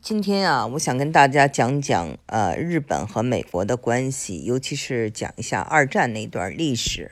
[0.00, 7.10] 今天啊，我想跟大家讲讲呃日本和美国的关系，尤其是讲一下二战那段历史。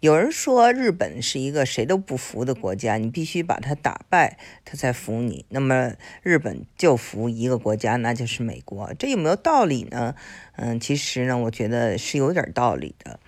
[0.00, 5.46] 有人说日本是一个谁都不服的国家，你必须把它打败，他才服你。
[5.48, 8.92] 那么日本就服一个国家，那就是美国。
[8.98, 10.16] 这有没有道理呢？
[10.56, 13.20] 嗯，其实呢，我觉得是有点道理的。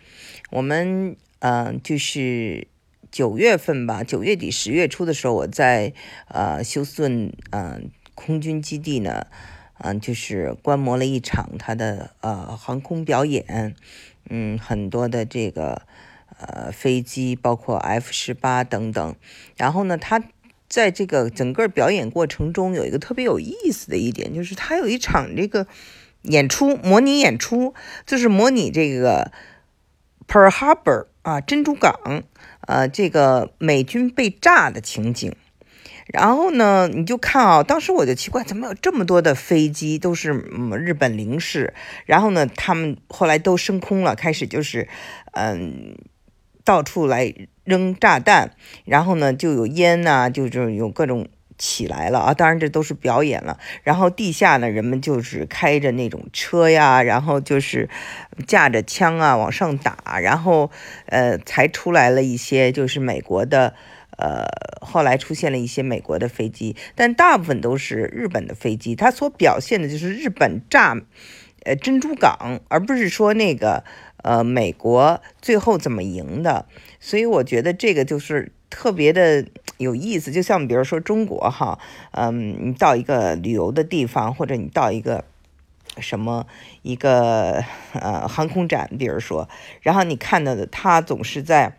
[0.51, 2.67] 我们嗯，就是
[3.13, 5.95] 九月份吧，九月底十月初的时候，我在
[6.29, 7.91] 呃休斯顿嗯。
[8.17, 9.27] 空军基地呢，
[9.79, 13.77] 嗯，就是观摩了一场他的呃航空表演，
[14.29, 15.83] 嗯，很多的这个
[16.41, 19.15] 呃飞机，包括 F 十八等等。
[19.57, 20.25] 然后呢，他
[20.67, 25.67] 在这个整个表演过程中有一个特别有意思的一点，就是他有一场这个
[26.23, 27.75] 演出，模拟演出，
[28.07, 29.31] 就是模拟这个
[30.27, 32.25] Pearl Harbor 啊，珍珠港，
[32.63, 35.37] 呃，这个美军被炸的情景。
[36.13, 41.75] 然后呢，你就看啊，当时我就奇怪，怎么有这么多的飞机都是嗯日本零式？
[42.05, 44.89] 然后呢，他们后来都升空了，开始就是，
[45.33, 45.97] 嗯，
[46.65, 48.53] 到处来扔炸弹，
[48.85, 51.27] 然后呢，就有烟呐，就就有各种
[51.59, 52.33] 起来了啊。
[52.33, 53.59] 当然这都是表演了。
[53.83, 57.89] 然后地下呢，人们就是开着那种车呀，然后就是
[58.47, 60.71] 架着枪啊往上打，然后
[61.07, 63.75] 呃，才出来了一些就是美国的。
[64.17, 64.47] 呃，
[64.81, 68.95] 后来出现了一些美国的飞机，但大部分都是日本的飞机。
[68.95, 70.97] 它所表现的就是日本炸，
[71.65, 73.85] 呃，珍珠港，而不是说那个
[74.23, 76.65] 呃美国最后怎么赢的。
[76.99, 79.45] 所以我觉得这个就是特别的
[79.77, 80.31] 有意思。
[80.33, 81.79] 就像比如说中国哈，
[82.13, 85.25] 嗯，你到一个旅游的地方，或者你到一个
[85.99, 86.47] 什么
[86.81, 89.47] 一个呃航空展，比如说，
[89.83, 91.79] 然后你看到的，它总是在。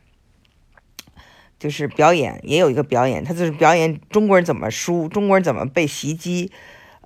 [1.59, 6.51] 就是表演，也有一个表演，他就是表演中国人怎么输，中国人怎么被袭击，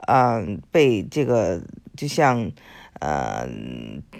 [0.07, 1.61] 嗯，被这个
[1.95, 2.51] 就像，
[2.99, 3.47] 呃，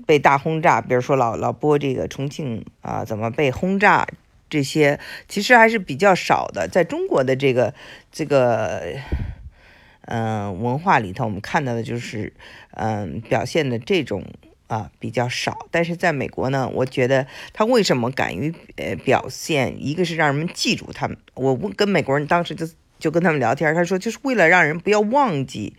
[0.06, 4.08] 被大轰炸，比如说老老播这个重庆啊，怎么被轰炸，
[4.50, 7.74] 这些其实还是比较少的，在中国的这个
[8.12, 8.84] 这个，
[10.06, 12.34] 嗯，文化里头，我们看到的就是，
[12.72, 14.24] 嗯，表现的这种。
[14.72, 19.76] 啊，比较少，但是在美国呢，我觉得他为什么敢于呃表现？
[19.86, 21.18] 一个是让人们记住他们。
[21.34, 22.66] 我问跟美国人当时就
[22.98, 25.74] 就跟他们聊天，他说就是为了让人不要忘记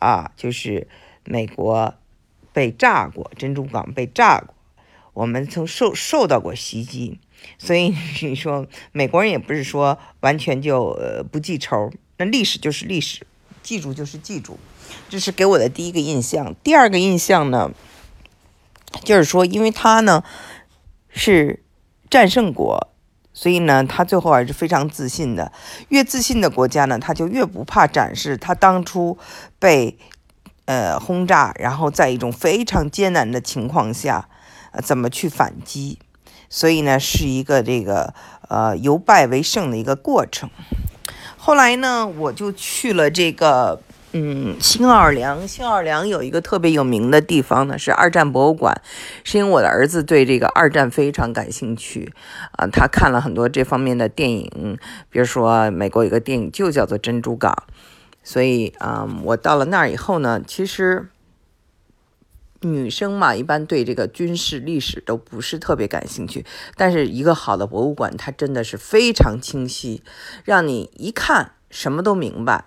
[0.00, 0.88] 啊，就是
[1.24, 1.92] 美国
[2.54, 4.54] 被炸过，珍珠港被炸过，
[5.12, 7.18] 我们曾受受到过袭击，
[7.58, 7.94] 所以
[8.26, 13.26] 你说美国人也不是说完全就呃不记仇，那历史就是历史，
[13.62, 14.58] 记住就是记住，
[15.10, 16.54] 这是给我的第一个印象。
[16.64, 17.70] 第二个印象呢？
[19.02, 20.22] 就是说，因为他呢
[21.08, 21.62] 是
[22.08, 22.88] 战胜国，
[23.32, 25.50] 所以呢，他最后还是非常自信的。
[25.88, 29.18] 越自信的国家呢，他就越不怕展示他当初
[29.58, 29.98] 被
[30.66, 34.28] 呃轰炸，然后在一种非常艰难的情况下，
[34.72, 35.98] 呃，怎么去反击。
[36.48, 38.14] 所以呢，是一个这个
[38.48, 40.48] 呃由败为胜的一个过程。
[41.36, 43.80] 后来呢，我就去了这个。
[44.16, 48.80] 嗯，新奥尔良，新奥尔良有一个特别有名的地方呢，是二战博物馆。
[49.24, 52.12] 是因为我的儿子对这个二战非常感兴趣
[52.52, 54.78] 啊，他看了很多这方面的电影，
[55.10, 57.52] 比如说美国有个电影就叫做《珍珠港》，
[58.22, 61.08] 所以啊，我到了那儿以后呢，其实
[62.60, 66.46] 女生嘛，一般对这个军事历史都不是特别感兴趣，
[66.76, 70.04] 但是一个好的博物馆，它真的是非常清晰，
[70.44, 72.66] 让你一看什么都明白。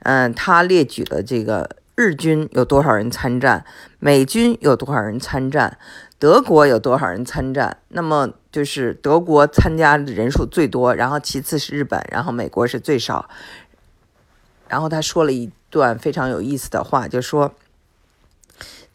[0.00, 3.64] 嗯，他列举了这个日军有多少人参战，
[3.98, 5.78] 美军有多少人参战，
[6.18, 7.76] 德国有多少人参战。
[7.88, 13.28] 那么就是德国参加的人数最多，然后其次是日本，然后美国是最少。
[14.68, 17.52] 然后他说了一段非常有意思的话，就说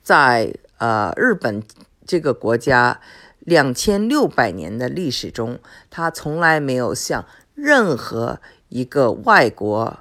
[0.01, 1.61] 在呃日本
[2.07, 2.99] 这个国家
[3.39, 5.59] 两千六百年的历史中，
[5.91, 9.99] 他从来没有向任何一个外国。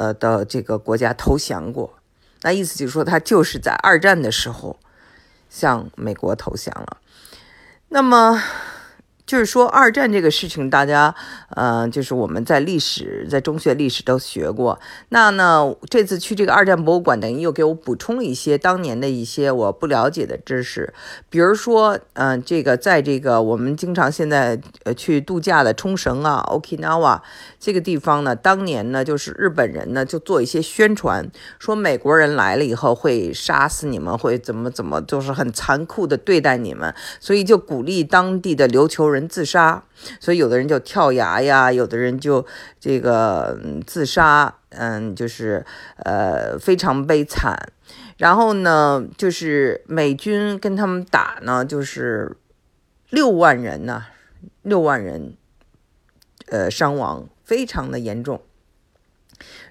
[0.00, 1.92] 呃的这个国家投降过，
[2.40, 4.78] 那意思就是说，他就是在二战的时候
[5.50, 6.96] 向美国投降了。
[7.90, 8.42] 那么。
[9.30, 11.14] 就是说，二战这个事情，大家，
[11.50, 14.80] 呃，就是我们在历史，在中学历史都学过。
[15.10, 20.92] 那呢，这次去这个二战博物馆，等于又给我补充了一些当年的一些我不了解的知识。
[21.28, 27.20] 比如说，嗯，这个在这个我们经常现在呃去度假的冲绳啊，Okinawa
[27.60, 31.30] 这个地方呢，当年呢，就是日本人呢就做一些宣传，
[31.60, 39.19] 说美国人来了以后会杀死你们，会怎么怎么，就是很残酷的对待你们，所以就鼓励当地的琉球人。
[39.28, 39.84] 自杀，
[40.18, 42.46] 所以有的人就跳崖呀，有的人就
[42.78, 45.64] 这个自杀，嗯，就是
[46.04, 47.72] 呃非常悲惨。
[48.16, 52.36] 然后呢，就是美军跟他们打呢，就是
[53.08, 54.06] 六万人呢，
[54.62, 55.36] 六万人，
[56.48, 58.42] 呃，伤亡非常的严重。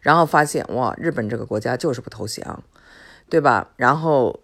[0.02, 2.64] 然后发现哇，日本这个国家就是不投降，
[3.30, 3.70] 对吧？
[3.76, 4.42] 然后，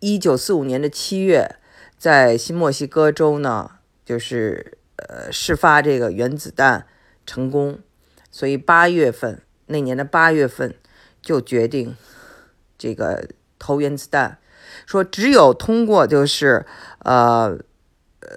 [0.00, 1.56] 一九四五年的七月，
[2.00, 3.70] 在新墨西哥州呢，
[4.04, 6.84] 就是呃试发这个原子弹
[7.24, 7.78] 成功，
[8.32, 10.74] 所以八月份那年的八月份。
[11.22, 11.94] 就决定
[12.78, 14.38] 这个投原子弹，
[14.86, 16.64] 说只有通过就是
[17.00, 17.58] 呃
[18.20, 18.28] 呃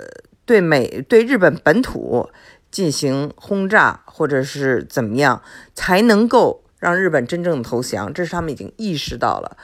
[0.43, 2.29] 对美对日本本土
[2.69, 5.41] 进行轰炸或者是怎么样，
[5.73, 8.13] 才能够让日本真正投降。
[8.13, 9.55] 这是他们已经意识到了。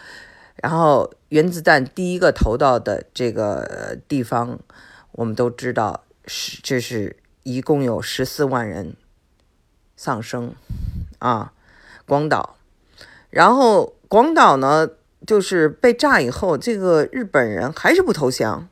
[0.62, 4.60] 然后原子弹第一个投到的这个地方，
[5.14, 8.96] 我们都知道是这是一共有十四万人
[9.96, 10.54] 丧生
[11.20, 11.54] 啊，
[12.06, 12.58] 广岛。
[13.30, 14.90] 然后广岛呢，
[15.26, 18.68] 就是被炸以后，这个日本人还是不投降，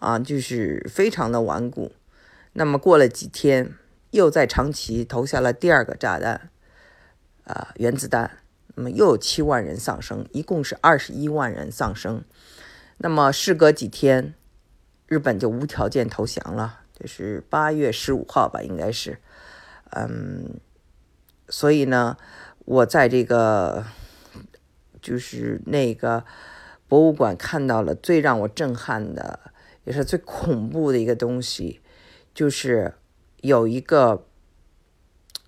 [0.00, 1.92] 啊，就是非常的顽固。
[2.52, 3.72] 那么过了几天，
[4.10, 6.50] 又在长崎投下了第二个炸弹，
[7.44, 8.43] 啊，原子弹。
[8.74, 12.22] 那么又有七万人丧生，一共是二十一万人丧生。
[12.98, 14.34] 那么事隔几天，
[15.06, 19.18] 日本就无条件投降了，就是八月十五号吧，应该是，
[19.90, 20.60] 嗯，
[21.48, 22.16] 所以呢。
[22.66, 23.84] 我在这个
[25.02, 26.24] 就是那个
[26.88, 29.38] 博物馆看到了最让我震撼的，
[29.84, 31.82] 也是最恐怖的一个东西，
[32.32, 32.94] 就是
[33.42, 34.26] 有一个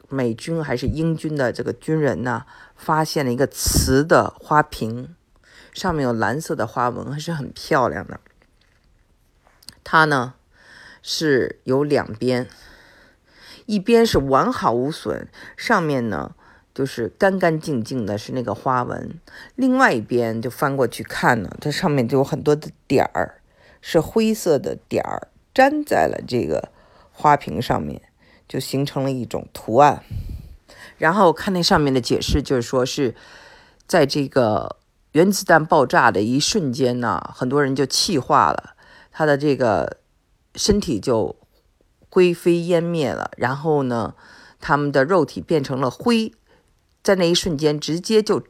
[0.09, 2.45] 美军还是英军的这个军人呢，
[2.75, 5.15] 发现了一个瓷的花瓶，
[5.73, 8.21] 上面有蓝色的花纹，还是很漂亮的。
[9.85, 10.35] 它呢
[11.03, 12.49] 是有两边，
[13.67, 16.35] 一边是完好无损，上面呢。
[16.75, 19.19] 就是干干净净的，是那个花纹。
[19.55, 23.41] 另外一边就翻过去看呢，它上面就有很多的点儿，
[23.81, 26.69] 是灰色的点儿，粘在了这个
[27.11, 28.03] 花瓶上面，
[28.49, 30.03] 就形成了一种图案。
[30.99, 33.15] 然后看那上面的解释，就是说是
[33.87, 34.77] 在这个
[35.13, 38.75] 原子弹爆炸的一瞬间呢，很多人就气化了，
[39.13, 39.99] 他的这个
[40.55, 41.37] 身体就
[42.09, 44.15] 灰飞烟灭了，然后呢，
[44.61, 46.33] 他们的肉体变成了灰。
[47.03, 48.43] 在那一瞬间，直接就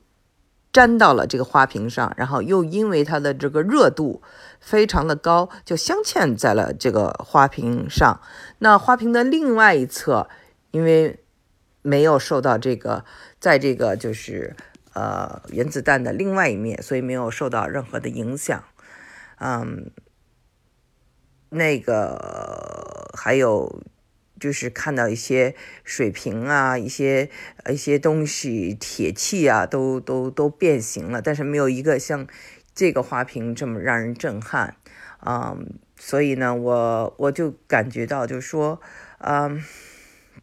[0.73, 4.23] 粘到了这个花瓶上，然后又因为它的这个热度
[4.61, 8.21] 非常的高，就镶嵌在了这个花瓶上。
[8.59, 10.29] 那花瓶的另外一侧，
[10.71, 11.21] 因为
[11.83, 13.05] 没有受到这个，
[13.41, 14.55] 在这个就是
[14.93, 18.65] 呃原子弹的另外一面，所以没有受到任何的影响。
[19.39, 19.91] 嗯，
[21.51, 23.83] 那个还有。
[24.39, 27.31] 就是看到一些水瓶啊，一些
[27.71, 32.27] 一些东西，铁器啊，都都都变形了，但是没有一个像
[32.75, 34.77] 这个花瓶这么让人震撼，
[35.25, 38.81] 嗯，所以呢，我我就感觉到，就是说，
[39.19, 39.65] 嗯，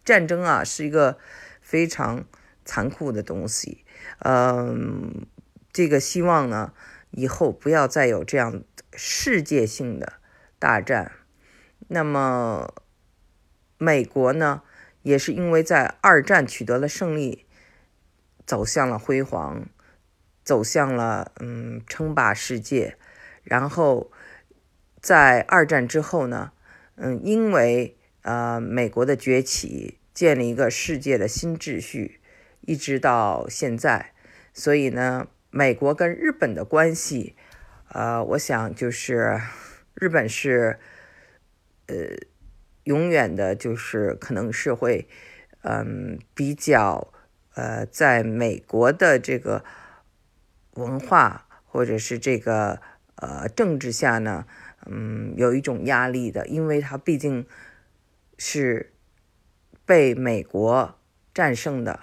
[0.03, 1.19] 战争啊是一个
[1.61, 2.25] 非常
[2.65, 3.85] 残酷的东西，
[4.19, 5.27] 嗯，
[5.71, 6.73] 这个希望呢
[7.11, 8.63] 以后不要再有这样
[8.95, 10.13] 世界性的
[10.57, 11.11] 大战，
[11.87, 12.73] 那么。
[13.83, 14.61] 美国呢，
[15.01, 17.45] 也是因为在二战取得了胜利，
[18.45, 19.65] 走向了辉煌，
[20.41, 22.95] 走向了嗯称霸世界。
[23.43, 24.09] 然后
[25.01, 26.53] 在二战之后呢，
[26.95, 32.21] 嗯，因为呃美国的崛起，建立一个世界的新秩序，
[32.61, 34.13] 一直到现在。
[34.53, 37.35] 所以呢，美国跟日本的关系，
[37.89, 39.41] 呃，我想就是
[39.95, 40.79] 日本是
[41.87, 41.95] 呃。
[42.83, 45.07] 永远的，就是可能是会，
[45.61, 47.13] 嗯，比较，
[47.55, 49.63] 呃，在美国的这个
[50.73, 52.81] 文化或者是这个
[53.15, 54.45] 呃政治下呢，
[54.85, 57.45] 嗯，有一种压力的，因为它毕竟
[58.37, 58.91] 是
[59.85, 60.99] 被美国
[61.33, 61.99] 战胜的，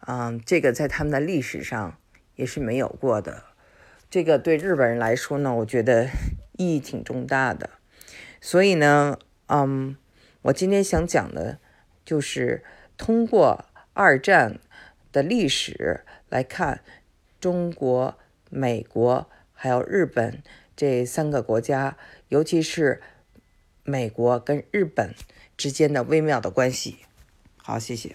[0.00, 1.96] 嗯，这个在他们的历史上
[2.34, 3.44] 也是没有过的，
[4.10, 6.08] 这个对日本人来说呢，我觉得
[6.56, 7.70] 意义挺重大的，
[8.40, 9.96] 所以呢，嗯。
[10.42, 11.58] 我今天想讲的，
[12.04, 12.64] 就是
[12.96, 14.60] 通过二战
[15.12, 16.80] 的历史来看
[17.40, 18.18] 中国、
[18.48, 20.42] 美国还有日本
[20.76, 21.96] 这三个国家，
[22.28, 23.02] 尤其是
[23.82, 25.14] 美国跟日本
[25.56, 26.98] 之间的微妙的关系。
[27.56, 28.14] 好，谢谢。